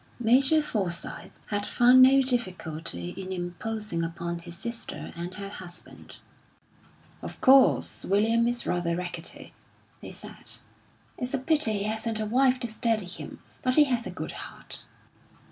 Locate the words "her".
5.35-5.49